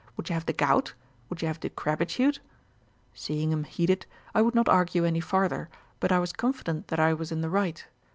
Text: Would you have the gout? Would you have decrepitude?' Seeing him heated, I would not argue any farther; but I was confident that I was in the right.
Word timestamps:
Would 0.17 0.29
you 0.29 0.33
have 0.33 0.47
the 0.47 0.53
gout? 0.53 0.95
Would 1.29 1.43
you 1.43 1.47
have 1.47 1.59
decrepitude?' 1.59 2.39
Seeing 3.13 3.51
him 3.51 3.65
heated, 3.65 4.07
I 4.33 4.41
would 4.41 4.55
not 4.55 4.67
argue 4.67 5.05
any 5.05 5.19
farther; 5.19 5.69
but 5.99 6.11
I 6.11 6.17
was 6.17 6.33
confident 6.33 6.87
that 6.87 6.99
I 6.99 7.13
was 7.13 7.31
in 7.31 7.41
the 7.41 7.51
right. 7.51 7.85